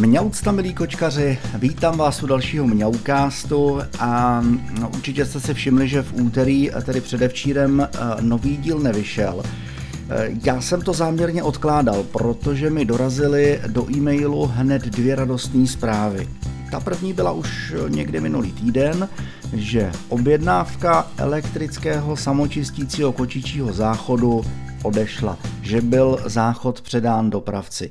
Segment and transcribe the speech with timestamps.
[0.00, 4.40] Mňaucta, milí kočkaři, vítám vás u dalšího Mňaukástu a
[4.80, 7.88] no, určitě jste si všimli, že v úterý, tedy předevčírem,
[8.20, 9.42] nový díl nevyšel.
[10.10, 16.28] Eh, já jsem to záměrně odkládal, protože mi dorazily do e-mailu hned dvě radostné zprávy.
[16.70, 19.08] Ta první byla už někdy minulý týden,
[19.52, 24.44] že objednávka elektrického samočistícího kočičího záchodu
[24.82, 27.90] odešla, že byl záchod předán dopravci.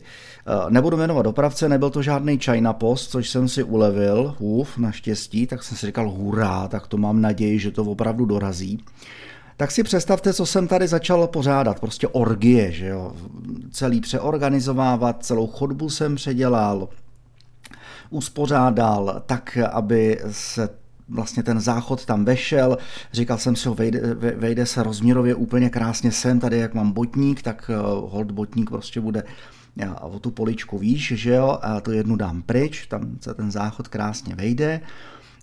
[0.51, 5.47] Eh, nebudu jmenovat dopravce, nebyl to žádný China Post, což jsem si ulevil, uf, naštěstí,
[5.47, 8.83] tak jsem si říkal hurá, tak to mám naději, že to opravdu dorazí.
[9.57, 13.13] Tak si představte, co jsem tady začal pořádat, prostě orgie, že jo,
[13.71, 16.89] celý přeorganizovávat, celou chodbu jsem předělal,
[18.09, 20.69] uspořádal tak, aby se
[21.09, 22.77] vlastně ten záchod tam vešel,
[23.13, 27.71] říkal jsem si, vejde, vejde se rozměrově úplně krásně sem, tady jak mám botník, tak
[27.73, 29.23] eh, hold botník prostě bude
[29.85, 33.51] a o tu poličku výš, že jo, a to jednu dám pryč, tam se ten
[33.51, 34.81] záchod krásně vejde,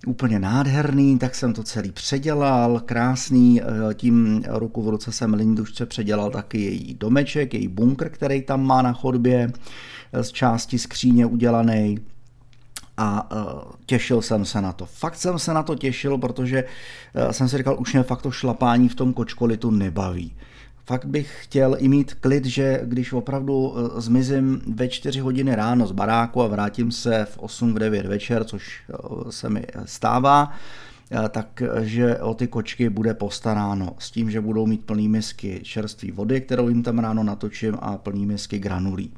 [0.06, 5.86] úplně nádherný, tak jsem to celý předělal, krásný, eh, tím ruku v ruce jsem Lindušce
[5.86, 9.52] předělal taky její domeček, její bunkr, který tam má na chodbě,
[10.12, 11.98] eh, z části skříně udělaný,
[12.96, 14.86] a uh, těšil jsem se na to.
[14.86, 18.30] Fakt jsem se na to těšil, protože uh, jsem si říkal, už mě fakt to
[18.30, 20.34] šlapání v tom kočkolitu nebaví.
[20.86, 25.86] Fakt bych chtěl i mít klid, že když opravdu uh, zmizím ve 4 hodiny ráno
[25.86, 28.82] z baráku a vrátím se v 8 v 9 večer, což
[29.30, 30.52] se mi stává,
[31.30, 36.40] takže o ty kočky bude postaráno s tím, že budou mít plný misky čerstvé vody,
[36.40, 39.12] kterou jim tam ráno natočím a plný misky granulí.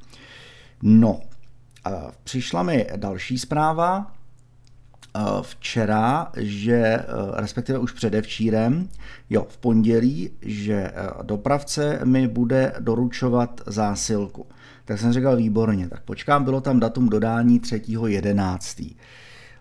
[0.83, 1.21] No,
[2.25, 4.13] Přišla mi další zpráva
[5.43, 8.89] včera, že respektive už předevčírem,
[9.31, 10.91] jo, v pondělí, že
[11.23, 14.47] dopravce mi bude doručovat zásilku.
[14.85, 18.97] Tak jsem říkal výborně, tak počkám, bylo tam datum dodání 3.11.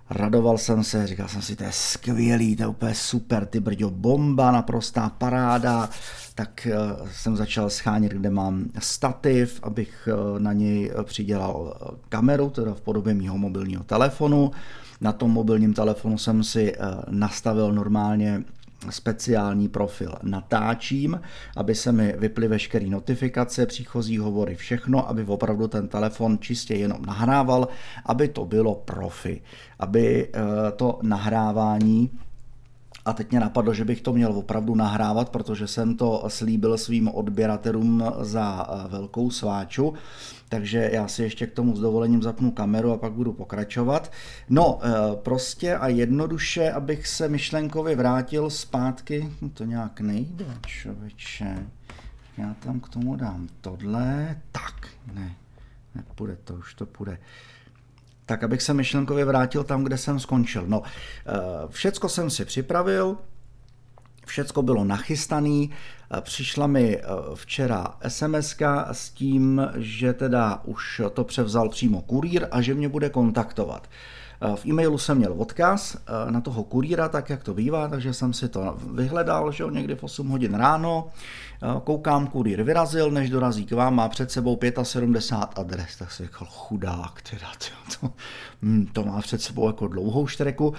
[0.09, 3.89] Radoval jsem se, říkal jsem si, to je skvělý, to je úplně super, ty brďo,
[3.89, 5.89] bomba, naprostá paráda,
[6.35, 6.77] tak eh,
[7.11, 12.81] jsem začal schánět, kde mám stativ, abych eh, na něj přidělal eh, kameru, teda v
[12.81, 14.51] podobě mého mobilního telefonu.
[15.01, 16.75] Na tom mobilním telefonu jsem si
[17.09, 18.43] nastavil normálně
[18.91, 21.21] speciální profil natáčím,
[21.55, 27.05] aby se mi vyply veškeré notifikace, příchozí hovory, všechno, aby opravdu ten telefon čistě jenom
[27.05, 27.67] nahrával,
[28.05, 29.41] aby to bylo profi,
[29.79, 30.31] aby
[30.75, 32.11] to nahrávání
[33.07, 37.07] a teď mě napadlo, že bych to měl opravdu nahrávat, protože jsem to slíbil svým
[37.07, 39.93] odběratelům za eh, velkou sváču.
[40.49, 44.11] Takže já si ještě k tomu s dovolením zapnu kameru a pak budu pokračovat.
[44.49, 51.57] No, eh, prostě a jednoduše, abych se myšlenkově vrátil zpátky, no to nějak nejde, člověče.
[52.37, 55.35] Já tam k tomu dám tohle, tak, ne,
[55.95, 57.17] nepůjde to, už to půjde
[58.27, 60.63] tak abych se myšlenkově vrátil tam, kde jsem skončil.
[60.67, 61.31] No, eh,
[61.69, 63.17] všecko jsem si připravil,
[64.25, 67.03] všecko bylo nachystané, eh, přišla mi eh,
[67.35, 68.55] včera sms
[68.91, 73.87] s tím, že teda už to převzal přímo kurýr a že mě bude kontaktovat.
[74.55, 75.97] V e-mailu jsem měl odkaz
[76.29, 79.95] na toho kurýra, tak jak to bývá, takže jsem si to vyhledal, že jo, někdy
[79.95, 81.07] v 8 hodin ráno.
[81.83, 86.47] Koukám, kurýr vyrazil, než dorazí k vám, má před sebou 75 adres, tak si říkal,
[86.51, 87.47] chudák, teda,
[88.01, 88.11] to,
[88.61, 90.73] hm, to má před sebou jako dlouhou štreku.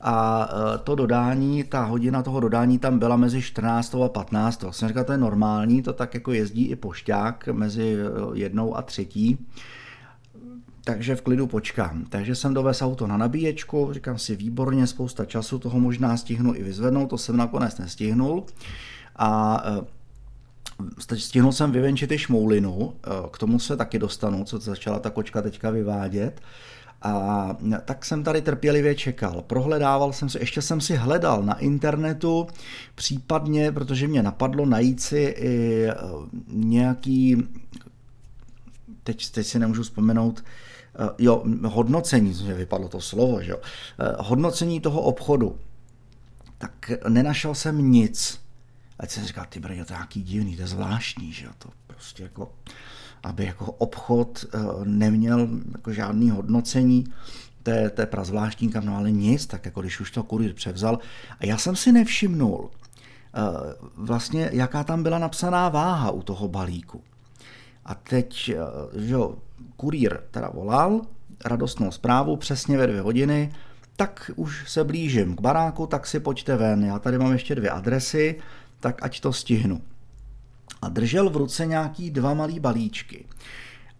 [0.00, 0.48] A
[0.84, 4.64] to dodání, ta hodina toho dodání tam byla mezi 14 a 15.
[4.70, 7.96] Jsem říkal, to je normální, to tak jako jezdí i pošťák mezi
[8.34, 9.46] jednou a třetí
[10.84, 12.04] takže v klidu počkám.
[12.08, 16.62] Takže jsem dovez auto na nabíječku, říkám si výborně, spousta času, toho možná stihnu i
[16.62, 18.44] vyzvednout, to jsem nakonec nestihnul.
[19.16, 19.62] A
[21.10, 25.10] e, stihnul jsem vyvenčit i šmoulinu, e, k tomu se taky dostanu, co začala ta
[25.10, 26.40] kočka teďka vyvádět.
[27.02, 29.44] A tak jsem tady trpělivě čekal.
[29.46, 32.46] Prohledával jsem si, ještě jsem si hledal na internetu,
[32.94, 35.86] případně, protože mě napadlo najít si i
[36.48, 37.48] nějaký,
[39.02, 40.73] teď, teď si nemůžu vzpomenout, Eh,
[41.18, 45.58] jo, hodnocení, že vypadlo to slovo, že jo, eh, hodnocení toho obchodu,
[46.58, 48.40] tak nenašel jsem nic.
[48.98, 51.68] Ať jsem říkal, ty brně, to je nějaký divný, to je zvláštní, že jo, to
[51.86, 52.52] prostě jako,
[53.22, 57.04] aby jako obchod eh, neměl jako žádný hodnocení,
[57.62, 60.54] to je, to je prazvláštní kam, no ale nic, tak jako když už to kurýr
[60.54, 60.98] převzal.
[61.40, 62.70] A já jsem si nevšimnul,
[63.96, 67.02] vlastně jaká tam byla napsaná váha u toho balíku.
[67.84, 68.34] A teď,
[68.96, 69.34] že jo,
[69.76, 71.00] kurýr teda volal,
[71.44, 73.52] radostnou zprávu, přesně ve dvě hodiny,
[73.96, 76.84] tak už se blížím k baráku, tak si pojďte ven.
[76.84, 78.38] Já tady mám ještě dvě adresy,
[78.80, 79.80] tak ať to stihnu.
[80.82, 83.24] A držel v ruce nějaký dva malý balíčky.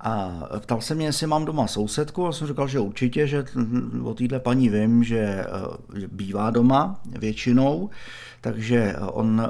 [0.00, 3.44] A ptal se mě, jestli mám doma sousedku a jsem říkal, že určitě, že
[4.04, 5.46] o téhle paní vím, že
[6.06, 7.90] bývá doma většinou,
[8.44, 9.42] takže on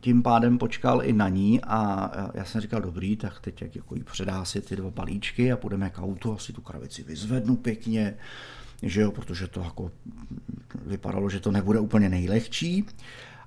[0.00, 3.94] tím pádem počkal i na ní a já jsem říkal, dobrý, tak teď jak jako
[3.94, 8.14] jí předá si ty dva balíčky a půjdeme k autu, asi tu kravici vyzvednu pěkně,
[8.82, 9.90] že jo, protože to jako
[10.86, 12.86] vypadalo, že to nebude úplně nejlehčí.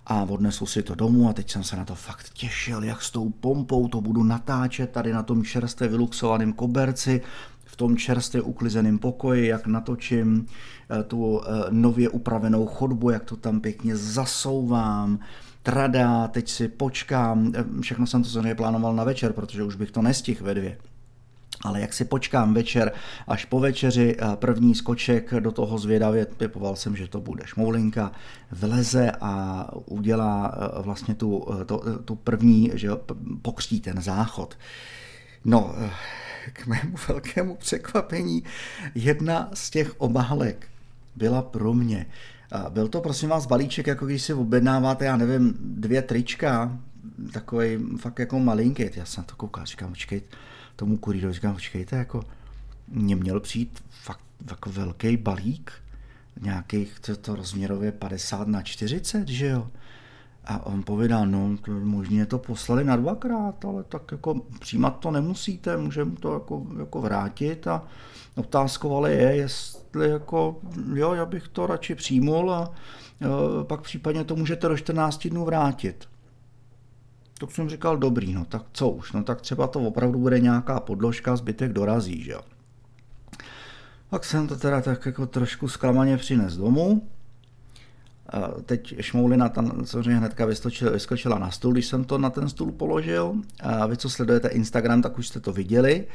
[0.06, 3.12] A odnesl si to domů a teď jsem se na to fakt těšil, jak s
[3.12, 7.22] tou pompou to budu natáčet tady na tom čerstvě vyluxovaném koberci,
[7.74, 10.46] v tom čerstvě uklizeném pokoji, jak natočím
[11.00, 15.20] eh, tu eh, nově upravenou chodbu, jak to tam pěkně zasouvám,
[15.64, 19.92] trada, teď si počkám, eh, všechno jsem to samozřejmě plánoval na večer, protože už bych
[19.92, 20.78] to nestihl ve dvě.
[21.64, 22.92] Ale jak si počkám večer,
[23.28, 28.12] až po večeři první skoček do toho zvědavě, typoval jsem, že to bude šmoulinka,
[28.52, 32.90] vleze a udělá vlastně tu, to, tu první, že
[33.42, 34.58] pokřtí ten záchod.
[35.46, 35.76] No,
[36.54, 38.44] k mému velkému překvapení
[38.96, 40.68] jedna z těch obálek
[41.16, 42.06] byla pro mě.
[42.70, 46.80] Byl to prosím vás balíček, jako když si objednáváte, já nevím, dvě trička,
[47.32, 48.86] takový fakt jako malinký.
[48.96, 50.38] Já jsem na to koukal, říkám, počkejte,
[50.76, 52.24] tomu kurýru, říkám, počkejte, jako
[52.88, 55.72] mě měl přijít fakt jako velký balík,
[56.42, 59.68] nějakých, to, to rozměrově 50 na 40, že jo?
[60.46, 65.12] A on povídá, no, to možně to poslali na dvakrát, ale tak jako přijímat to
[65.12, 67.84] nemusíte, můžeme to jako, jako vrátit a
[68.36, 70.60] otázkou ale je, jestli jako,
[70.94, 72.72] jo, já bych to radši přijmul a
[73.22, 76.08] jo, pak případně to můžete do 14 dnů vrátit.
[77.40, 80.80] Tak jsem říkal, dobrý, no tak co už, no tak třeba to opravdu bude nějaká
[80.80, 82.42] podložka, zbytek dorazí, že jo.
[84.10, 87.10] Tak jsem to teda tak jako trošku zklamaně přines domů,
[88.66, 90.46] Teď šmoulina tam samozřejmě hnedka
[90.92, 93.36] vyskočila, na stůl, když jsem to na ten stůl položil.
[93.60, 96.08] A vy, co sledujete Instagram, tak už jste to viděli.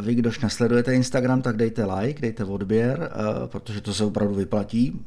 [0.00, 3.10] Vy, kdož nesledujete Instagram, tak dejte like, dejte odběr,
[3.46, 5.00] protože to se opravdu vyplatí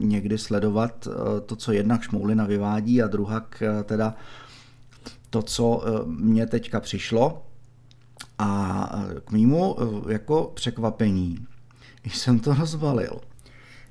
[0.00, 1.08] někdy sledovat
[1.46, 3.46] to, co jednak šmoulina vyvádí a druhá
[3.84, 4.14] teda
[5.30, 7.42] to, co mě teďka přišlo.
[8.38, 8.90] A
[9.24, 9.76] k mýmu
[10.08, 11.46] jako překvapení,
[12.12, 13.20] jsem to rozvalil,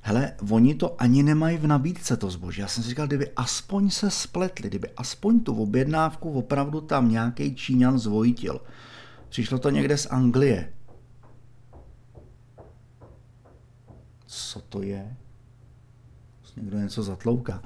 [0.10, 2.62] hele, oni to ani nemají v nabídce to zboží.
[2.62, 7.56] Já jsem si říkal, kdyby aspoň se spletli, kdyby aspoň tu objednávku opravdu tam nějaký
[7.56, 8.62] Číňan zvojitil.
[9.30, 10.74] Přišlo to někde z Anglie.
[14.26, 15.18] Co to je?
[16.58, 17.62] Někdo něco zatlouká.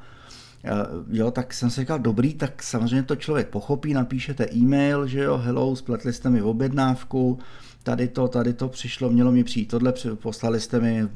[0.65, 0.71] Eh,
[1.10, 5.38] jo, tak jsem si říkal, dobrý, tak samozřejmě to člověk pochopí, napíšete e-mail, že jo,
[5.38, 7.39] hello, spletli jste mi objednávku,
[7.83, 11.07] tady to, tady to přišlo, mělo mi přijít tohle, poslali jste mi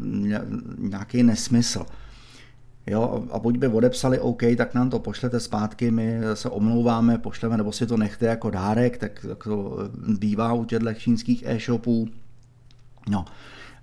[0.78, 1.86] nějaký nesmysl.
[2.88, 7.58] Jo, a buď by odepsali OK, tak nám to pošlete zpátky, my se omlouváme, pošleme,
[7.58, 9.78] nebo si to nechte jako dárek, tak, tak to
[10.20, 12.08] bývá u těchto čínských e-shopů.
[13.10, 13.26] No,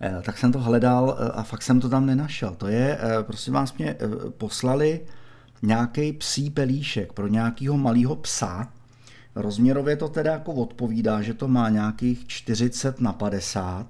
[0.01, 2.55] eh, tak jsem to hledal eh, a fakt jsem to tam nenašel.
[2.55, 3.97] To je, eh, prosím vás, mě
[4.39, 5.01] poslali
[5.63, 8.69] nějaký psí pelíšek pro nějakého malého psa,
[9.37, 13.87] Rozměrově to teda jako odpovídá, že to má nějakých 40 na 50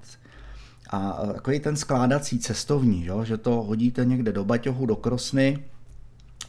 [0.89, 5.63] a takový ten skládací cestovní, jo, že to hodíte někde do baťohu, do krosny,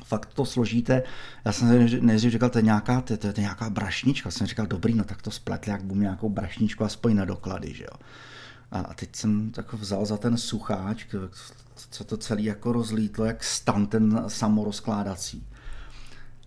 [0.05, 1.03] fakt to složíte.
[1.45, 4.31] Já jsem nejdřív říkal, to je nějaká, to, to je nějaká brašnička.
[4.31, 7.85] Jsem říkal, dobrý, no tak to spletli, jak budu nějakou brašničku aspoň na doklady, že
[7.85, 7.99] jo.
[8.71, 11.06] A teď jsem tak vzal za ten sucháč,
[11.91, 15.46] co to celý jako rozlítlo, jak stan ten samorozkládací.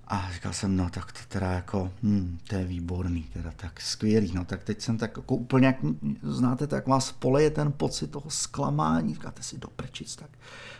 [0.08, 4.32] A říkal jsem, no tak to teda jako, hm, to je výborný, teda tak skvělý,
[4.34, 5.78] no tak teď jsem tak jako úplně, jak
[6.24, 10.30] znáte, tak vás poleje ten pocit toho zklamání, říkáte si do prčic, tak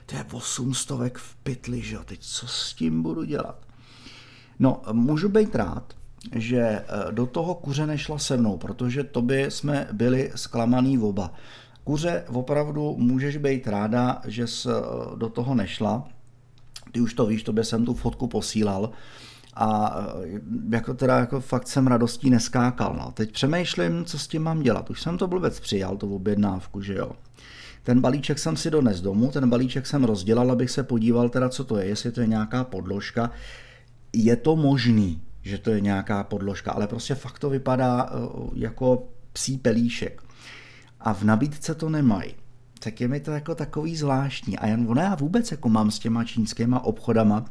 [0.06, 3.68] to je 800 v pytli, že jo, teď co s tím budu dělat?
[4.60, 5.94] No, můžu být rád,
[6.36, 11.34] že eh, do toho kuře nešla se mnou, protože to by jsme byli zklamaný oba.
[11.84, 16.08] Kuře, opravdu můžeš být ráda, že jsi eh, do toho nešla,
[16.92, 18.92] ty už to víš, tobě jsem tu fotku posílal
[19.54, 22.96] a eh, jako teda jako fakt jsem radostí neskákal.
[23.00, 23.12] No.
[23.12, 24.90] Teď přemýšlím, co s tím mám dělat.
[24.90, 27.12] Už jsem to blbec přijal, tu objednávku, že jo.
[27.84, 31.64] Ten balíček jsem si dones domů, ten balíček jsem rozdělal, abych se podíval teda, co
[31.64, 33.32] to je, jestli to je nějaká podložka.
[34.14, 38.16] Je to možný, že to je nějaká podložka, ale prostě fakt to vypadá eh,
[38.54, 40.22] jako psí pelíšek.
[41.00, 42.36] A v nabídce to nemají
[42.80, 44.58] tak je mi to jako takový zvláštní.
[44.58, 47.46] A jen ono já vůbec jako mám s těma čínskýma obchodama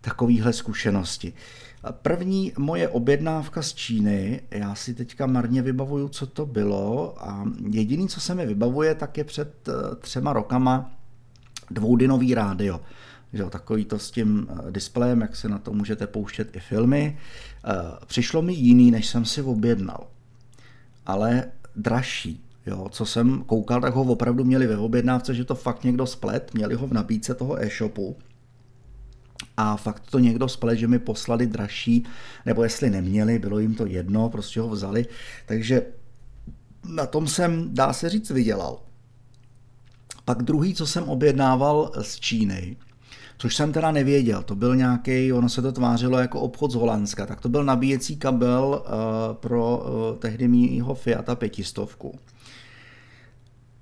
[0.00, 1.32] takovýhle zkušenosti.
[1.90, 8.08] První moje objednávka z Číny, já si teďka marně vybavuju, co to bylo a jediný,
[8.08, 10.90] co se mi vybavuje, tak je před eh, třema rokama
[11.70, 12.80] dvoudinový rádio.
[13.34, 17.18] Že, takový to s tím eh, displejem, jak se na to můžete pouštět i filmy.
[17.64, 17.70] Eh,
[18.06, 20.06] přišlo mi jiný, než jsem si objednal.
[21.06, 21.44] ale
[21.76, 22.44] dražší.
[22.66, 26.54] Jo, co jsem koukal, tak ho opravdu měli ve objednávce, že to fakt někdo splet,
[26.54, 28.16] měli ho v nabídce toho e-shopu.
[29.56, 32.04] A fakt to někdo splet, že mi poslali dražší,
[32.46, 35.06] nebo jestli neměli, bylo jim to jedno, prostě ho vzali.
[35.46, 35.82] Takže
[36.88, 38.80] na tom jsem, dá se říct, vydělal.
[40.24, 42.76] Pak druhý, co jsem objednával z Číny,
[43.44, 47.26] což jsem teda nevěděl, to byl nějaký, ono se to tvářilo jako obchod z Holandska,
[47.26, 52.18] tak to byl nabíjecí kabel uh, pro uh, tehdy mýho Fiata pětistovku.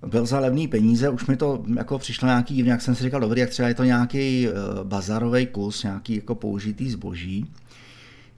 [0.06, 3.40] Byl za levný peníze, už mi to jako přišlo nějaký, jak jsem si říkal, dobrý,
[3.40, 4.54] jak třeba je to nějaký uh,
[4.84, 7.46] bazarový kus, nějaký jako použitý zboží.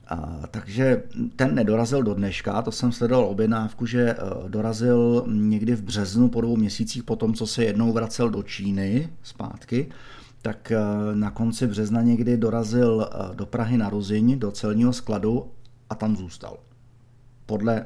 [0.07, 1.03] A, takže
[1.35, 4.15] ten nedorazil do dneška, to jsem sledoval objednávku, že
[4.47, 9.09] dorazil někdy v březnu po dvou měsících po tom, co se jednou vracel do Číny
[9.23, 9.87] zpátky
[10.45, 10.77] tak eh,
[11.13, 15.51] na konci března někdy dorazil eh, do Prahy na Ruziň, do celního skladu
[15.89, 16.57] a tam zůstal.
[17.45, 17.85] Podle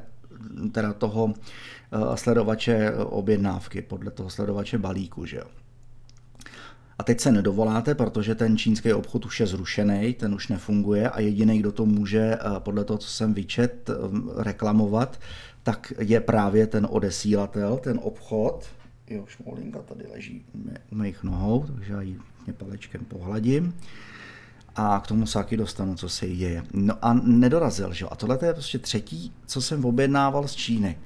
[0.72, 5.44] teda toho eh, sledovače objednávky, podle toho sledovače balíku, že jo.
[6.98, 11.20] A teď se nedovoláte, protože ten čínský obchod už je zrušený, ten už nefunguje a
[11.20, 13.90] jediný, kdo to může, podle toho, co jsem vyčet,
[14.36, 15.20] reklamovat,
[15.62, 18.66] tak je právě ten odesílatel, ten obchod.
[19.10, 20.44] Jo, šmolinka tady leží
[20.92, 22.18] u mých nohou, takže já ji
[22.56, 23.74] palečkem pohladím
[24.76, 26.64] a k tomu se taky dostanu, co se jí děje.
[26.72, 28.08] No a nedorazil, že jo.
[28.12, 30.98] A tohle je prostě třetí, co jsem objednával z Číny.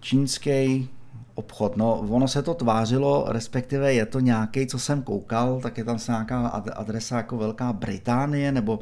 [0.00, 0.88] Čínský
[1.34, 1.76] obchod.
[1.76, 5.98] No, ono se to tvářilo, respektive je to nějaký, co jsem koukal, tak je tam
[6.08, 8.80] nějaká adresa jako Velká Británie nebo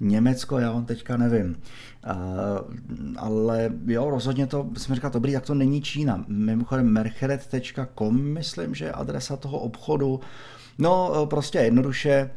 [0.00, 1.56] Německo, já vám teďka nevím.
[2.06, 2.12] Uh,
[3.16, 6.24] ale jo, rozhodně to, jsem říkal, dobrý, tak to není Čína.
[6.28, 10.20] Mimochodem mercheret.com, myslím, že je adresa toho obchodu.
[10.78, 12.30] No, eh, prostě jednoduše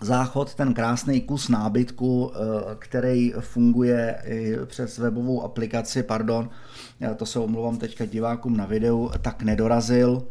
[0.00, 2.38] záchod, ten krásný kus nábytku, eh,
[2.78, 4.22] který funguje
[4.66, 6.50] přes webovou aplikaci, pardon,
[7.16, 10.22] to se omlouvám teďka divákům na videu, tak nedorazil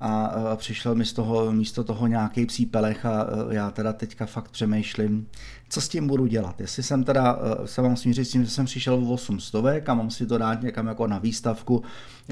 [0.00, 4.26] a eh, přišel mi z toho, místo toho nějaký psí pelech a já teda teďka
[4.26, 5.26] fakt přemýšlím,
[5.68, 6.60] co s tím budu dělat.
[6.60, 10.10] Jestli jsem teda, se vám smířit s tím, že jsem přišel v 800 a mám
[10.10, 11.82] si to dát někam jako na výstavku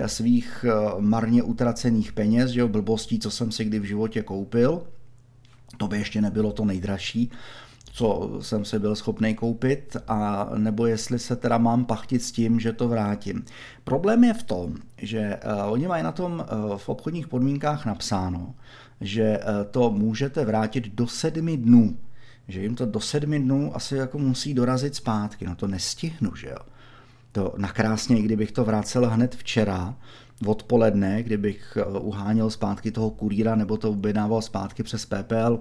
[0.06, 0.64] svých
[0.98, 4.82] marně utracených peněz, že jo, blbostí, co jsem si kdy v životě koupil,
[5.76, 7.30] to by ještě nebylo to nejdražší,
[7.92, 12.60] co jsem si byl schopný koupit, a nebo jestli se teda mám pachtit s tím,
[12.60, 13.44] že to vrátím.
[13.84, 18.54] Problém je v tom, že uh, oni mají na tom uh, v obchodních podmínkách napsáno,
[19.00, 21.96] že uh, to můžete vrátit do sedmi dnů.
[22.48, 25.46] Že jim to do sedmi dnů asi jako musí dorazit zpátky.
[25.46, 26.58] No to nestihnu, že jo.
[27.32, 29.94] To nakrásně, kdybych to vrácel hned včera,
[30.46, 35.60] odpoledne, kdybych eh, uháněl zpátky toho kurýra nebo to objednával zpátky přes PPL,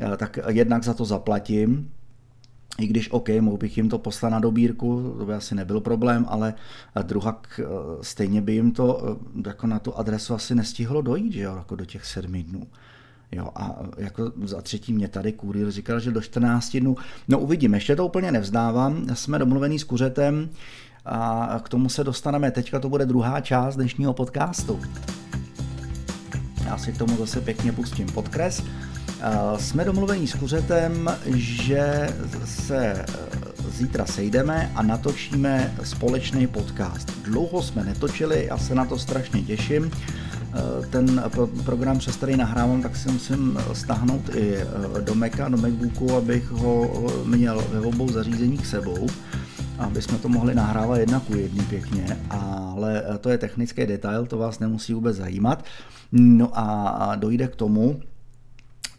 [0.00, 1.90] eh, tak jednak za to zaplatím,
[2.78, 6.24] i když OK, mohl bych jim to poslat na dobírku, to by asi nebyl problém,
[6.28, 6.54] ale
[7.02, 7.42] druhá
[8.02, 11.84] stejně by jim to jako na tu adresu asi nestihlo dojít, že jo, jako do
[11.84, 12.66] těch sedmi dnů.
[13.32, 16.96] Jo, a jako za třetí mě tady kurýr říkal, že do 14 dnů.
[17.28, 19.06] No uvidím, ještě to úplně nevzdávám.
[19.14, 20.50] Jsme domluvený s kuřetem,
[21.06, 22.50] a k tomu se dostaneme.
[22.50, 24.80] Teďka to bude druhá část dnešního podcastu.
[26.64, 28.62] Já si k tomu zase pěkně pustím podkres.
[29.56, 32.08] Jsme domluvení s Kuřetem, že
[32.44, 33.06] se e,
[33.70, 37.22] zítra sejdeme a natočíme společný podcast.
[37.22, 39.90] Dlouho jsme netočili, já se na to strašně těším.
[39.90, 41.22] E, ten
[41.64, 44.66] program, přes který nahrávám, tak si musím stáhnout i e,
[45.00, 46.90] do Maca, do Macbooku, abych ho
[47.24, 49.08] měl ve obou zařízeních sebou
[49.80, 54.38] aby jsme to mohli nahrávat jedna ku jedný pěkně, ale to je technický detail, to
[54.38, 55.64] vás nemusí vůbec zajímat.
[56.12, 58.00] No a dojde k tomu,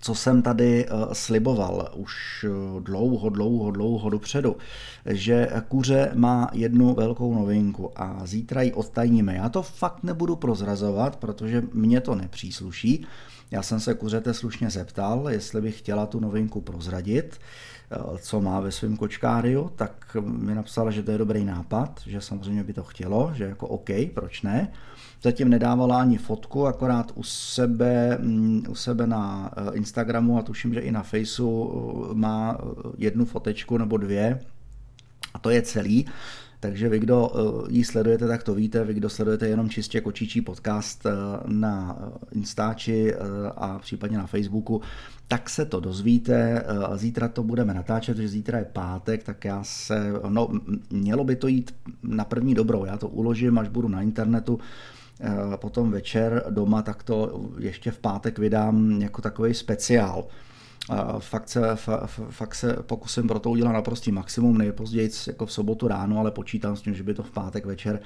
[0.02, 4.56] co jsem tady eh, sliboval už eh, dlouho, dlouho, dlouho dopředu,
[5.06, 9.36] že kuře má jednu velkou novinku a zítra ji odtajníme.
[9.36, 13.06] Já to fakt nebudu prozrazovat, protože mě to nepřísluší.
[13.52, 17.40] Já jsem se kuřete slušně zeptal, jestli bych chtěla tu novinku prozradit.
[17.94, 22.22] Eh, co má ve svém kočkáriu, tak mi napsala, že to je dobrý nápad, že
[22.22, 24.72] samozřejmě by to chtělo, že jako OK, proč ne.
[25.22, 30.74] Zatím nedávala ani fotku, akorát u sebe, mm, u sebe na eh, Instagramu a tuším,
[30.74, 32.58] že i na Faceu eh, má
[32.98, 34.40] jednu fotečku nebo dvě
[35.34, 36.06] a to je celý.
[36.62, 37.32] Takže vy, kdo
[37.70, 38.84] ji sledujete, tak to víte.
[38.86, 41.08] Vy, kdo sledujete jenom čistě kočičí podcast
[41.46, 41.98] na
[42.32, 43.16] Instači
[43.56, 44.82] a případně na Facebooku,
[45.32, 46.64] tak se to dozvíte.
[46.66, 50.50] Eh, zítra to budeme natáčet, že zítra je pátek, tak já se, no,
[50.90, 52.86] mělo by to jít na první dobrou.
[52.86, 54.60] Já to uložím, až budu na internetu
[55.22, 60.26] eh, potom večer doma, tak to ještě v pátek vydám jako takový speciál.
[61.20, 61.62] Fakt se,
[62.30, 66.76] fakt se pokusím pro to udělat naprostý maximum, nejpozději jako v sobotu ráno, ale počítám
[66.76, 68.00] s tím, že by to v pátek večer,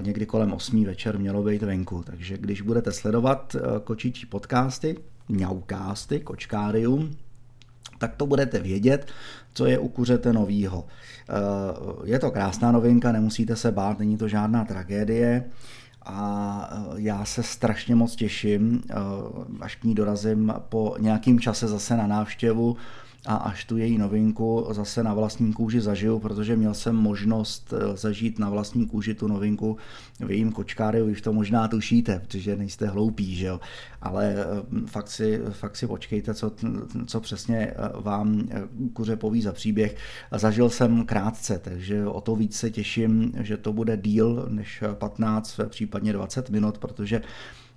[0.00, 2.02] někdy kolem 8 večer mělo být venku.
[2.06, 4.96] Takže když budete sledovat kočičí podcasty,
[5.28, 7.10] ňaukásty, kočkárium,
[7.98, 9.06] tak to budete vědět,
[9.54, 10.86] co je u kuřete novýho.
[12.04, 15.44] Je to krásná novinka, nemusíte se bát, není to žádná tragédie
[16.04, 18.82] a já se strašně moc těším,
[19.60, 22.76] až k ní dorazím po nějakým čase zase na návštěvu
[23.26, 27.96] a až tu její novinku zase na vlastní kůži zažiju, protože měl jsem možnost eh,
[27.96, 29.76] zažít na vlastní kůži tu novinku
[30.20, 33.60] v jejím kočkáriu, už to možná tušíte, protože nejste hloupí, že jo?
[34.00, 36.52] ale eh, fakt si, fakt si počkejte, co,
[37.06, 38.48] co přesně eh, vám
[38.92, 39.96] kuře poví za příběh.
[40.32, 45.60] Zažil jsem krátce, takže o to víc se těším, že to bude díl než 15,
[45.68, 47.22] případně 20 minut, protože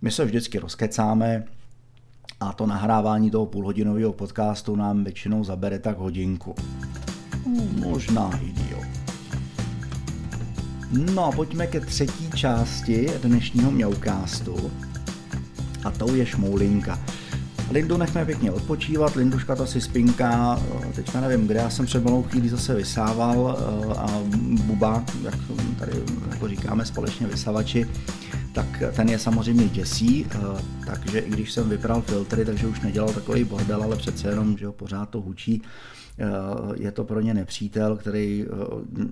[0.02, 1.46] my se vždycky rozkecáme,
[2.40, 6.56] a to nahrávání toho půlhodinového podcastu nám většinou zabere tak hodinku.
[7.76, 8.78] Možná i díl.
[11.16, 14.72] No a pojďme ke třetí části dnešního mňaukástu
[15.84, 17.00] a tou je šmoulinka.
[17.72, 20.64] Lindu nechme pěkně odpočívat, Linduška to si spinká,
[20.96, 24.08] teďka nevím kde, já jsem před malou chvíli zase vysával eh, a
[24.64, 25.36] Buba, jak
[25.80, 25.92] tady
[26.32, 27.86] jako říkáme společně vysavači,
[28.56, 30.40] tak ten je samozřejmě děsí, eh,
[30.86, 34.66] takže i když jsem vypral filtry, takže už nedělal takový bordel, ale přece jenom, že
[34.66, 35.62] ho pořád to hučí,
[36.20, 36.26] eh,
[36.76, 38.56] je to pro ně nepřítel, který eh,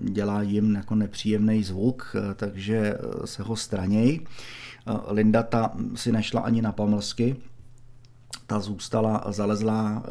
[0.02, 4.20] dělá jim jako nepříjemný zvuk, takže se ho straněj.
[5.08, 7.36] Linda ta si nešla ani na pamlsky,
[8.46, 10.02] ta zůstala zalezlá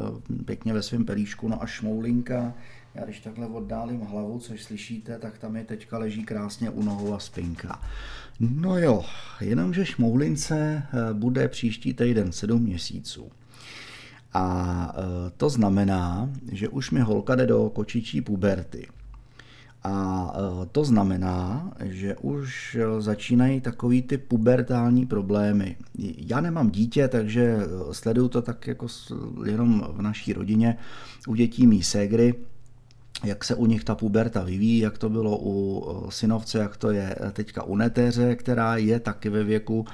[0.46, 2.54] pěkně ve svém pelíšku, no a šmoulinka,
[2.96, 7.14] já když takhle oddálím hlavu, což slyšíte, tak tam je teďka leží krásně u nohou
[7.14, 7.82] a spinka.
[8.40, 9.06] No jo,
[9.42, 13.32] jenomže šmoulince eh, bude příští týden 7 měsíců.
[14.34, 18.88] A eh, to znamená, že už mi holka jde do kočičí puberty.
[19.84, 25.78] A eh, to znamená, že už začínají takový ty pubertální problémy.
[26.18, 27.58] Já nemám dítě, takže
[27.92, 28.88] sleduju to tak jako
[29.46, 30.78] jenom v naší rodině
[31.28, 32.34] u dětí mý ségry,
[33.24, 37.16] jak se u nich ta puberta vyvíjí, jak to bylo u synovce, jak to je
[37.34, 39.86] teďka u neteře, která je taky ve věku,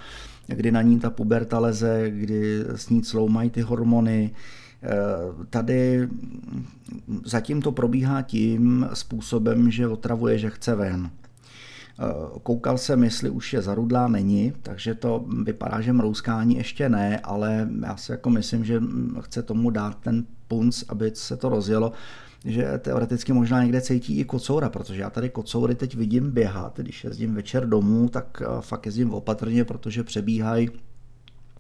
[0.48, 4.32] kdy na ní ta puberta leze, kdy s ní sloumají ty hormony.
[4.84, 4.88] E,
[5.50, 6.10] tady
[7.26, 11.10] zatím to probíhá tím způsobem, že otravuje, že chce ven.
[12.44, 17.70] Koukal jsem, jestli už je zarudlá, není, takže to vypadá, že mrouskání ještě ne, ale
[17.82, 18.82] já si jako myslím, že
[19.22, 21.92] chce tomu dát ten punc, aby se to rozjelo
[22.46, 27.04] že teoreticky možná někde cítí i kocoura, protože já tady kocoury teď vidím běhat, když
[27.04, 30.70] jezdím večer domů, tak eh, fakt jezdím opatrně, protože přebíhají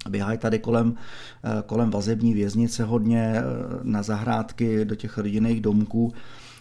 [0.09, 0.95] Běhají tady kolem,
[1.43, 3.43] eh, kolem vazební věznice hodně eh,
[3.83, 6.13] na zahrádky do těch rodinných domků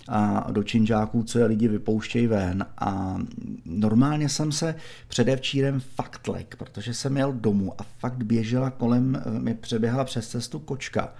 [0.09, 2.66] a do činžáků, co je lidi vypouštějí ven.
[2.78, 3.18] A
[3.64, 4.74] normálně jsem se
[5.09, 10.59] předevčírem fakt lek, protože jsem jel domů a fakt běžela kolem, mi přeběhla přes cestu
[10.59, 11.12] kočka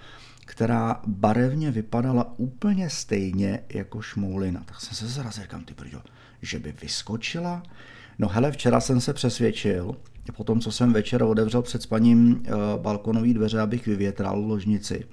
[0.49, 4.63] která barevně vypadala úplně stejně jako šmoulina.
[4.65, 6.01] Tak jsem se zarazil, říkám, ty brďo,
[6.41, 7.63] že by vyskočila?
[8.19, 9.95] No hele, včera jsem se přesvědčil,
[10.37, 15.05] po tom, co jsem večer otevřel před spaním eh, balkonové dveře, abych vyvětral ložnici,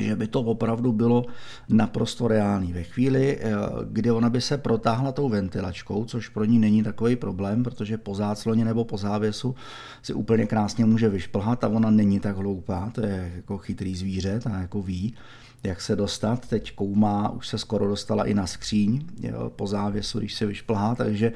[0.00, 1.24] že by to opravdu bylo
[1.68, 2.72] naprosto reálný.
[2.72, 3.52] Ve chvíli, eh,
[3.90, 8.14] kdy ona by se protáhla tou ventilačkou, což pro ní není takový problém, protože po
[8.14, 9.54] zácloně nebo po závěsu
[10.02, 14.40] si úplně krásně může vyšplhat a ona není tak hloupá, to je jako chytrý zvíře,
[14.40, 15.14] ta jako ví,
[15.62, 16.48] jak se dostat.
[16.48, 20.94] Teď koumá, už se skoro dostala i na skříň jo, po závěsu, když se vyšplhá,
[20.94, 21.32] takže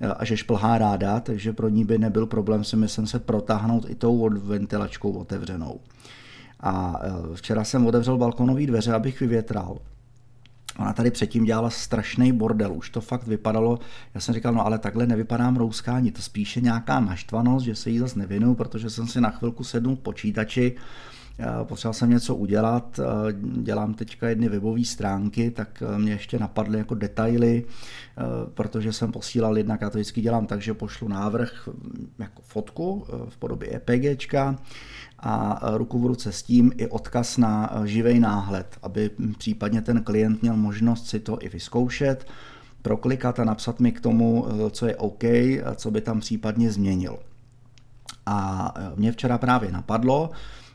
[0.00, 3.90] eh, a že šplhá ráda, takže pro ní by nebyl problém si myslím se protáhnout
[3.90, 5.80] i tou ventilačkou otevřenou.
[6.60, 9.78] A e, včera jsem otevřel balkonové dveře, abych vyvětral.
[10.78, 13.78] Ona tady předtím dělala strašný bordel, už to fakt vypadalo,
[14.14, 17.98] já jsem říkal, no ale takhle nevypadá mrouskání, to spíše nějaká naštvanost, že se jí
[17.98, 20.76] zase nevinu, protože jsem si na chvilku sednul k počítači,
[21.64, 23.02] potřeboval jsem něco udělat, e,
[23.62, 27.64] dělám teďka jedny webové stránky, tak mě ještě napadly jako detaily,
[28.54, 31.68] protože jsem posílal jednak, já to vždycky dělám tak, že pošlu návrh
[32.18, 34.56] jako fotku v podobě EPGčka,
[35.18, 40.42] a ruku v ruce s tím i odkaz na živý náhled, aby případně ten klient
[40.42, 42.26] měl možnost si to i vyzkoušet,
[42.82, 45.24] proklikat a napsat mi k tomu, co je OK,
[45.76, 47.18] co by tam případně změnil.
[48.26, 50.30] A mě včera právě napadlo,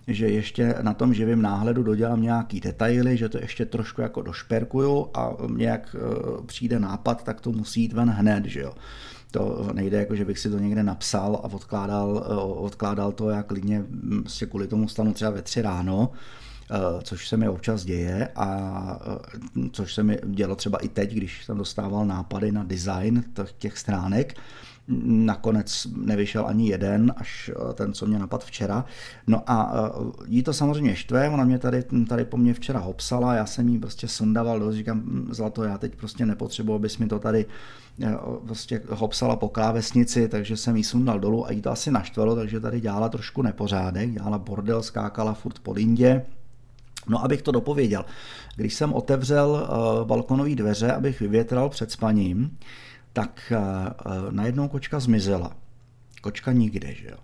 [0.08, 5.08] že ještě na tom živém náhledu dodělám nějaký detaily, že to ještě trošku jako došperkuju
[5.14, 6.00] a nějak e,
[6.46, 8.74] přijde nápad, tak to musí jít ven hned, že jo.
[9.32, 12.26] To nejde jako, že bych si to někde napsal a odkládal,
[12.58, 13.86] odkládal to, jak klidně
[14.28, 16.12] se kvůli tomu stanu třeba ve tři ráno.
[17.04, 19.00] Což se mi občas děje a
[19.72, 23.24] což se mi dělo třeba i teď, když jsem dostával nápady na design
[23.58, 24.36] těch stránek,
[24.88, 28.86] Nakonec nevyšel ani jeden, až eh, ten, co mě napad včera.
[29.28, 33.34] No a eh, jí to samozřejmě štve, ona mě tady, tady po mně včera hopsala,
[33.34, 37.08] já jsem jí prostě sundaval do, říkám, hm, zlato, já teď prostě nepotřebuji, abys mi
[37.08, 37.46] to tady
[38.02, 42.36] eh, prostě hopsala po klávesnici, takže jsem jí sundal dolů a jí to asi naštvalo,
[42.36, 46.26] takže tady dělala trošku nepořádek, dělala bordel, skákala furt po lindě,
[47.08, 48.06] No, abych to dopověděl.
[48.56, 49.70] Když jsem otevřel
[50.04, 52.58] balkonové dveře, abych vyvětral před spaním,
[53.14, 55.56] tak eh, eh, najednou kočka zmizela.
[56.22, 57.18] Kočka nikde, že jo.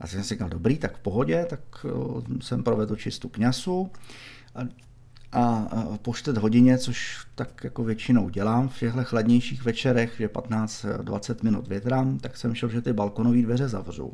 [0.00, 3.90] A jsem si říkal, dobrý, tak v pohodě, tak eh, jsem provedl čistu kňasu
[4.54, 5.68] a, a
[6.02, 11.68] po čtvrt hodině, což tak jako většinou dělám v těchto chladnějších večerech, že 15-20 minut
[11.68, 14.12] větrám, tak jsem šel, že ty balkonové dveře zavřu.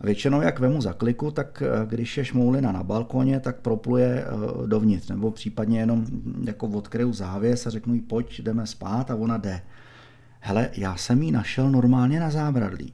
[0.00, 4.24] Většinou, jak vemu za kliku, tak když je šmoulina na balkoně, tak propluje
[4.66, 6.06] dovnitř, nebo případně jenom
[6.44, 9.62] jako odkryju závěs a řeknu jí, pojď, jdeme spát a ona jde
[10.40, 12.92] hele, já jsem ji našel normálně na zábradlí.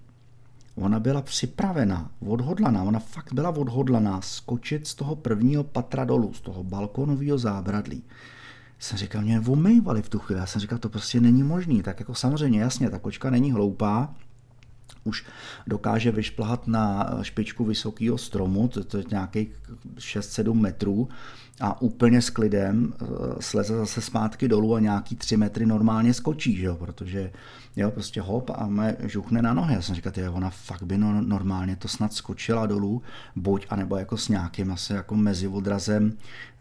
[0.77, 6.40] Ona byla připravená, odhodlaná, ona fakt byla odhodlaná skočit z toho prvního patra dolů, z
[6.40, 8.03] toho balkonového zábradlí.
[8.79, 10.40] Jsem říkal, mě omejvali v tu chvíli.
[10.40, 11.83] Já jsem říkal, to prostě není možný.
[11.83, 14.14] Tak jako samozřejmě, jasně, ta kočka není hloupá,
[15.05, 15.25] už
[15.67, 19.49] dokáže vyšplhat na špičku vysokého stromu, to, je nějakých
[19.97, 21.09] 6-7 metrů,
[21.61, 23.07] a úplně s klidem eh,
[23.40, 26.77] sleze zase zpátky dolů a nějaký 3 metry normálně skočí, že jo?
[26.77, 27.31] protože
[27.77, 29.75] jo, prostě hop a mě žuchne na nohy.
[29.75, 33.03] Já jsem říkal, že ona fakt by no, normálně to snad skočila dolů,
[33.37, 36.12] buď, anebo jako s nějakým asi jako mezi odrazem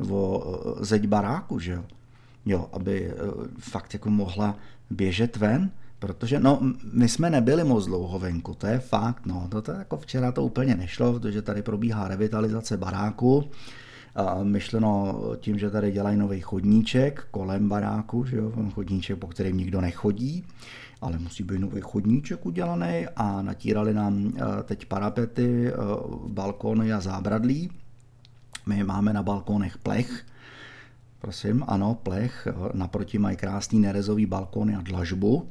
[0.10, 0.43] o
[0.82, 1.86] eh, zeď baráku, že jo?
[2.45, 3.15] jo, aby eh,
[3.60, 4.56] fakt jako mohla
[4.89, 5.71] běžet ven,
[6.03, 6.59] Protože no,
[6.93, 9.25] my jsme nebyli moc dlouho venku, to je fakt.
[9.25, 13.43] No, to, to jako včera to úplně nešlo, protože tady probíhá revitalizace baráku.
[14.15, 19.57] A myšleno tím, že tady dělají nový chodníček kolem baráku, že jo, chodníček, po kterém
[19.57, 20.43] nikdo nechodí,
[21.01, 25.73] ale musí být nový chodníček udělaný a natírali nám eh, teď parapety, eh,
[26.27, 27.71] balkony a zábradlí.
[28.65, 30.25] My máme na balkonech plech,
[31.19, 35.49] prosím, ano, plech, naproti mají krásný nerezový balkony a dlažbu,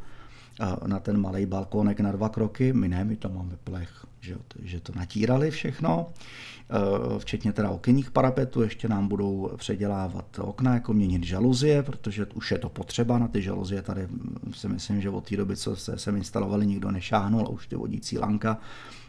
[0.86, 4.80] na ten malý balkónek na dva kroky, my ne, my tam máme plech, že, že
[4.80, 11.24] to natírali všechno, e, včetně teda okenních parapetů, ještě nám budou předělávat okna, jako měnit
[11.24, 14.08] žaluzie, protože už je to potřeba na ty žaluzie, tady
[14.54, 17.76] si myslím, že od té doby, co se sem instalovali, nikdo nešáhnul a už ty
[17.76, 18.58] vodící lanka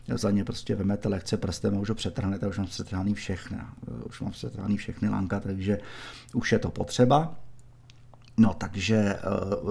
[0.08, 3.58] za ně prostě vemete lehce prstem a už ho přetrhnete, už mám přetrhaný všechny,
[4.06, 5.77] už mám přetrhaný všechny lanka, takže
[6.34, 7.36] už je to potřeba.
[8.38, 9.19] No, takže eh,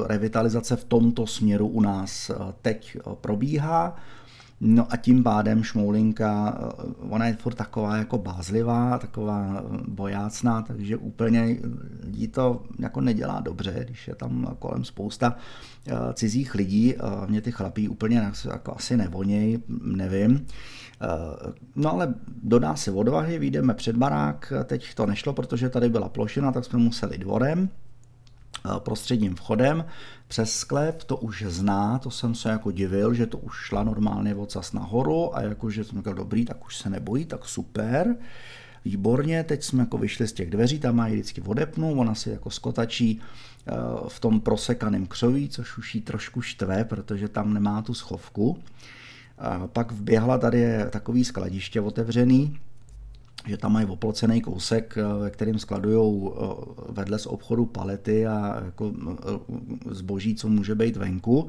[0.07, 3.97] revitalizace v tomto směru u nás eh, teď eh, probíhá.
[4.61, 6.59] No a tím pádem Šmoulinka,
[7.11, 11.57] ona je furt taková jako bázlivá, taková bojácná, takže úplně
[12.07, 15.37] jí to jako nedělá dobře, když je tam kolem spousta
[16.15, 16.95] cizích lidí.
[17.27, 20.47] Mě ty chlapí úplně jako asi nevoněj, nevím.
[21.77, 26.53] No ale dodá se odvahy, vyjdeme před barák, teď to nešlo, protože tady byla plošina,
[26.53, 27.69] tak jsme museli dvorem,
[28.79, 29.85] prostředním vchodem
[30.29, 34.35] přes sklep, to už zná, to jsem se jako divil, že to už šla normálně
[34.35, 38.17] odsas nahoru a jakože jsem říkal, dobrý, tak už se nebojí, tak super.
[38.85, 42.51] Výborně, teď jsme jako vyšli z těch dveří, tam má vždycky vodepnu, ona si jako
[42.51, 43.73] skotačí eh,
[44.09, 48.59] v tom prosekaném křoví, což už jí trošku štve, protože tam nemá tu schovku.
[49.39, 52.59] A pak vběhla, tady takový skladiště otevřený,
[53.47, 56.47] že tam mají oplocený kousek, eh, ve kterým skladují eh,
[56.89, 59.15] vedle z obchodu palety a jako eh,
[59.91, 61.49] zboží, co může být venku.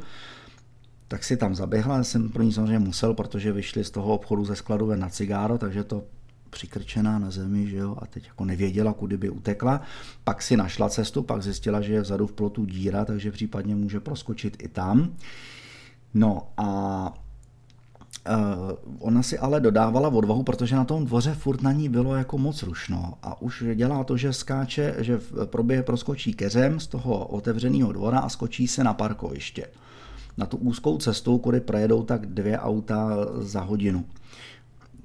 [1.07, 4.55] Tak si tam zaběhla, jsem pro ní samozřejmě musel, protože vyšli z toho obchodu ze
[4.55, 6.03] skladu ven na cigáro, takže to
[6.49, 9.81] přikrčená na zemi, že jo, a teď jako nevěděla, kudy by utekla.
[10.23, 13.99] Pak si našla cestu, pak zjistila, že je vzadu v plotu díra, takže případně může
[13.99, 15.15] proskočit i tam.
[16.13, 17.22] No a
[18.29, 22.37] Uh, ona si ale dodávala odvahu, protože na tom dvoře furt na ní bylo jako
[22.37, 27.91] moc rušno a už dělá to, že skáče, že proběh proskočí keřem z toho otevřeného
[27.91, 29.67] dvora a skočí se na parkoviště.
[30.37, 34.05] Na tu úzkou cestu, kudy projedou tak dvě auta za hodinu.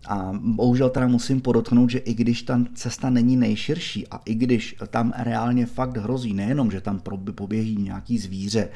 [0.08, 4.76] A bohužel teda musím podotknout, že i když ta cesta není nejširší a i když
[4.90, 7.00] tam reálně fakt hrozí nejenom, že tam
[7.34, 8.68] poběhí nějaký zvíře,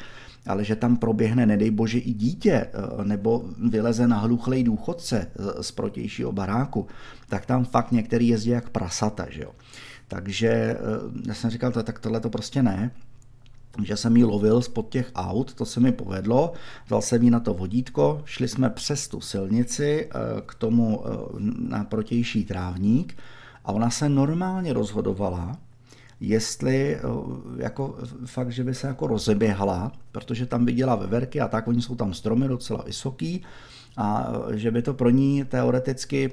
[0.46, 5.72] ale že tam proběhne, nedej bože, i dítě, eh, nebo vyleze na hluchlej důchodce z
[5.72, 6.87] protějšího baráku,
[7.28, 9.50] tak tam fakt některý jezdí jak prasata, že jo.
[10.09, 10.78] Takže eh,
[11.26, 12.90] já jsem říkal, tak tohle to prostě ne,
[13.83, 16.52] že jsem ji lovil spod těch aut, to se mi povedlo,
[16.87, 21.05] vzal jsem ji na to vodítko, šli jsme přes tu silnici eh, k tomu
[21.59, 23.16] na protější trávník
[23.64, 25.59] A ona se normálně rozhodovala,
[26.25, 26.99] jestli
[27.57, 27.95] jako
[28.27, 32.15] fakt, že by se jako rozeběhla, protože tam viděla veverky a tak, oni jsou tam
[32.15, 33.43] stromy docela vysoký
[33.97, 36.33] a že by to pro ní teoreticky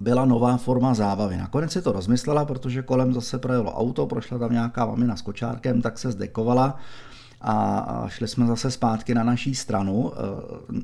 [0.00, 1.36] byla nová forma zábavy.
[1.36, 5.82] Nakonec si to rozmyslela, protože kolem zase projelo auto, prošla tam nějaká mamina s kočárkem,
[5.82, 6.78] tak se zdekovala
[7.42, 10.12] a šli jsme zase zpátky na naší stranu.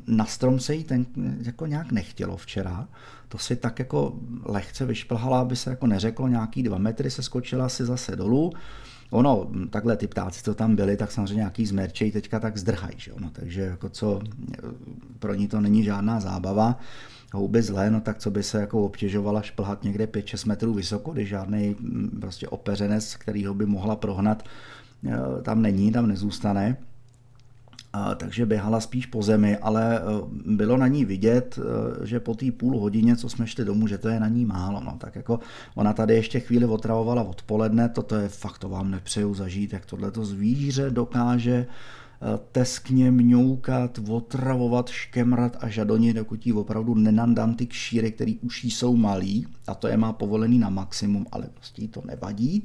[0.06, 1.06] Na strom se jí ten
[1.42, 2.88] jako nějak nechtělo včera.
[3.28, 7.68] To si tak jako lehce vyšplhala, aby se jako neřeklo, nějaký dva metry se skočila
[7.68, 8.52] si zase dolů.
[9.10, 13.12] Ono, takhle ty ptáci, co tam byli, tak samozřejmě nějaký zmerčej teďka tak zdrhají, že
[13.12, 14.20] ono, takže jako co,
[15.18, 16.78] pro ní to není žádná zábava
[17.32, 21.28] houby zlé, no tak co by se jako obtěžovala šplhat někde 5-6 metrů vysoko, když
[21.28, 21.76] žádný
[22.20, 24.48] prostě opeřenec, který ho by mohla prohnat, e,
[25.42, 26.76] tam není, tam nezůstane.
[27.92, 30.02] A, takže běhala spíš po zemi, ale e,
[30.46, 31.58] bylo na ní vidět,
[32.04, 34.80] že po té půl hodině, co jsme šli domů, že to je na ní málo.
[34.84, 34.96] No.
[34.98, 35.40] Tak jako
[35.74, 40.24] ona tady ještě chvíli otravovala odpoledne, toto je fakt, to vám nepřeju zažít, jak tohleto
[40.24, 41.66] zvíře dokáže
[42.22, 48.64] Eh, teskně mňoukat, otravovat, škemrat a žadonit, dokud jí opravdu nenandám ty kšíry, které už
[48.64, 52.64] jí jsou malý a to je má povolený na maximum, ale prostě jí to nevadí,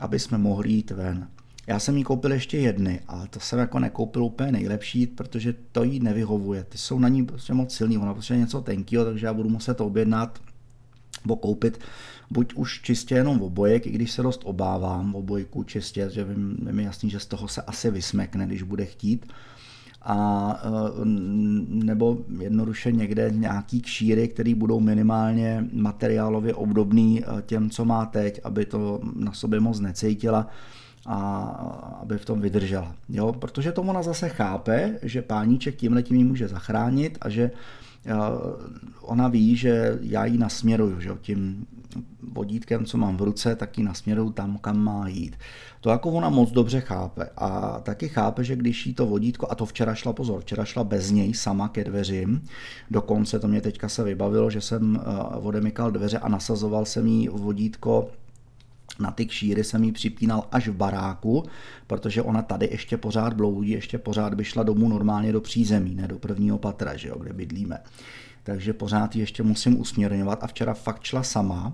[0.00, 1.28] aby jsme mohli jít ven.
[1.66, 5.84] Já jsem jí koupil ještě jedny, ale to jsem jako nekoupil úplně nejlepší, protože to
[5.84, 6.64] jí nevyhovuje.
[6.64, 9.80] Ty jsou na ní prostě moc silný, ona prostě něco tenkýho, takže já budu muset
[9.80, 10.38] objednat
[11.24, 11.80] nebo koupit
[12.30, 16.82] buď už čistě jenom obojek, i když se dost obávám obojku čistě, že vím, mi
[16.82, 19.26] jasný, že z toho se asi vysmekne, když bude chtít,
[20.02, 21.04] a e,
[21.68, 28.40] nebo jednoduše někde nějaký kšíry, které budou minimálně materiálově obdobný e, těm, co má teď,
[28.44, 30.48] aby to na sobě moc necítila
[31.06, 31.40] a
[32.02, 32.94] aby v tom vydržela.
[33.08, 33.32] Jo?
[33.32, 37.50] Protože tomu ona zase chápe, že páníček tímhle tím může zachránit a že
[39.00, 41.66] ona ví, že já ji nasměruju, že tím
[42.32, 45.36] vodítkem, co mám v ruce, tak ji nasměruju tam, kam má jít.
[45.80, 49.54] To jako ona moc dobře chápe a taky chápe, že když jí to vodítko, a
[49.54, 52.42] to včera šla pozor, včera šla bez něj sama ke dveřím,
[52.90, 57.28] dokonce to mě teďka se vybavilo, že jsem eh, odemykal dveře a nasazoval jsem jí
[57.28, 58.08] vodítko
[58.98, 61.44] na ty kšíry jsem jí připínal až v baráku,
[61.86, 66.08] protože ona tady ještě pořád bloudí, ještě pořád by šla domů normálně do přízemí, ne
[66.08, 67.78] do prvního patra, že jo, kde bydlíme.
[68.42, 71.72] Takže pořád ji ještě musím usměrňovat a včera fakt šla sama,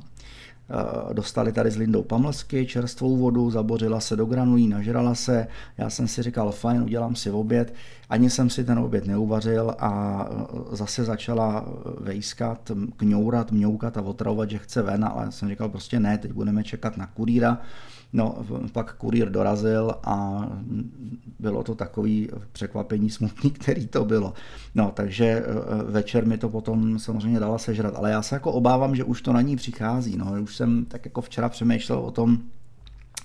[0.70, 5.46] Eh, dostali tady s Lindou pamlsky, čerstvou vodu, zabořila se do granulí, nažrala se.
[5.78, 7.74] Já jsem si říkal, fajn, udělám si oběd.
[8.12, 11.64] Ani jsem si ten oběd neuvařil a eh, zase začala
[12.00, 16.64] vejskat, kňourat, mňoukat a otravovat, že chce ven, ale jsem říkal prostě ne, teď budeme
[16.64, 17.58] čekat na kurýra.
[18.12, 20.48] No, pak kurýr dorazil a
[21.38, 24.34] bylo to takový překvapení smutný, který to bylo.
[24.74, 25.42] No, takže e,
[25.90, 29.32] večer mi to potom samozřejmě dala sežrat, ale já se jako obávám, že už to
[29.32, 30.16] na ní přichází.
[30.16, 32.38] No, už jsem tak jako včera přemýšlel o tom,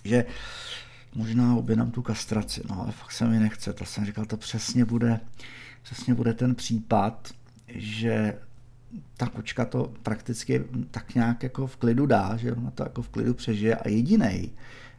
[0.04, 0.26] že
[1.16, 3.74] možná objednám tu kastraci, no ale fakt se mi nechce.
[3.74, 5.20] To jsem říkal, to přesně bude,
[5.84, 7.32] přesně bude ten případ,
[7.68, 8.38] že
[9.18, 13.10] ta kočka to prakticky tak nějak jako v klidu dá, že ona to jako v
[13.10, 14.52] klidu přežije a jediný,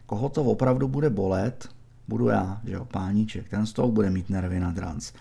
[0.07, 1.69] koho to opravdu bude bolet,
[2.09, 5.13] budu já, že jo, páníček, ten z toho bude mít nervy na trans.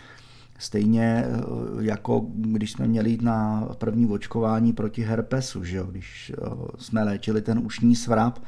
[0.60, 1.34] Stejně eh,
[1.80, 7.04] jako když jsme měli jít na první očkování proti herpesu, že jo, když eh, jsme
[7.04, 8.40] léčili ten ušní svrap,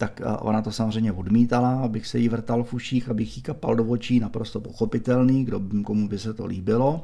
[0.00, 3.84] tak ona to samozřejmě odmítala, abych se jí vrtal v uších, abych jí kapal do
[3.84, 7.02] očí, naprosto pochopitelný, kdo, komu by se to líbilo.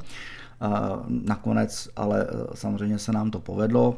[1.08, 3.96] Nakonec ale samozřejmě se nám to povedlo.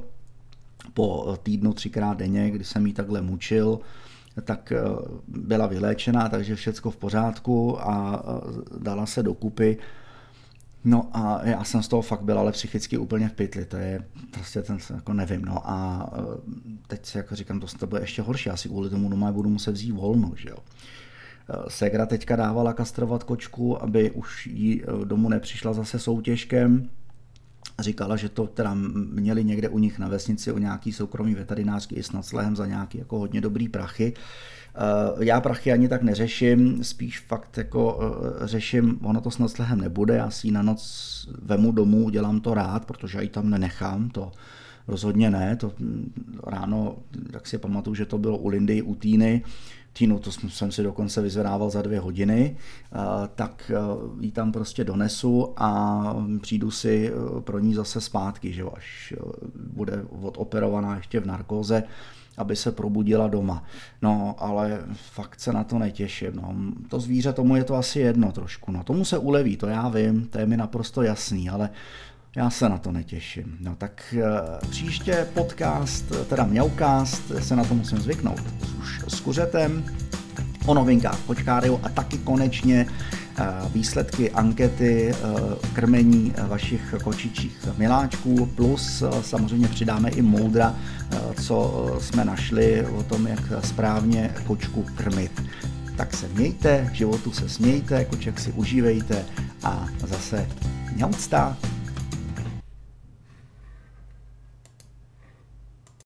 [0.94, 3.80] Po týdnu třikrát denně, kdy jsem jí takhle mučil,
[4.44, 4.72] tak
[5.28, 8.22] byla vyléčená, takže všechno v pořádku a
[8.78, 9.78] dala se dokupy.
[10.84, 14.04] No a já jsem z toho fakt byl ale psychicky úplně v pytli, to je
[14.30, 16.10] prostě ten, jako nevím, no a
[16.86, 19.92] teď si jako říkám, to, bude ještě horší, asi kvůli tomu doma budu muset vzít
[19.92, 20.56] volno, že jo.
[21.68, 26.88] Segra teďka dávala kastrovat kočku, aby už jí e, domů nepřišla zase soutěžkem.
[27.80, 28.74] Říkala, že to teda
[29.10, 32.98] měli někde u nich na vesnici u nějaký soukromý veterinářský i s naclehem za nějaký
[32.98, 34.14] jako hodně dobrý prachy.
[34.16, 34.18] E,
[35.20, 38.00] já prachy ani tak neřeším, spíš fakt jako
[38.42, 41.08] e, řeším, ono to s naclehem nebude, já si ji na noc
[41.42, 44.32] vemu domů, dělám to rád, protože já ji tam nenechám, to
[44.88, 45.72] rozhodně ne, to
[46.46, 46.96] ráno,
[47.30, 49.42] tak si pamatuju, že to bylo u Lindy, u Týny,
[49.92, 52.56] Týnu, to jsem si dokonce vyzvedával za dvě hodiny,
[53.34, 53.76] tak e,
[54.20, 56.02] ji tam prostě donesu a
[56.40, 59.20] přijdu si pro ní zase zpátky, že až e,
[59.72, 61.82] bude odoperovaná ještě v narkóze,
[62.38, 63.64] aby se probudila doma.
[64.02, 66.32] No, ale fakt se na to netěším.
[66.34, 66.54] No.
[66.88, 68.72] To zvíře, tomu je to asi jedno trošku.
[68.72, 71.70] No, tomu se uleví, to já vím, to je mi naprosto jasný, ale
[72.36, 73.56] Já se na to netěším.
[73.60, 74.14] No tak
[74.70, 78.42] příště podcast, teda Mňaukast, se na to musím zvyknout.
[78.78, 79.84] Už s kuřetem,
[80.66, 83.27] o novinkách Počkáriu a taky konečně eh,
[83.74, 85.14] výsledky ankety eh,
[85.72, 90.74] krmení vašich kočičích miláčků, plus eh, samozřejmě přidáme i moudra,
[91.42, 95.42] co jsme našli o tom, jak správně kočku krmit.
[95.96, 99.24] Tak se mějte, životu se smějte, koček si užívejte
[99.64, 100.48] a zase
[100.94, 101.56] mňaucta.